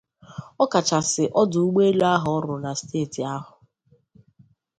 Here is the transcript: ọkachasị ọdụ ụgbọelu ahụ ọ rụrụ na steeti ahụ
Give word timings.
ọkachasị 0.63 1.23
ọdụ 1.41 1.59
ụgbọelu 1.65 2.03
ahụ 2.13 2.29
ọ 2.37 2.39
rụrụ 2.43 2.55
na 2.63 2.71
steeti 2.79 3.21
ahụ 3.35 3.51